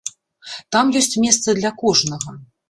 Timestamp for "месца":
1.27-1.55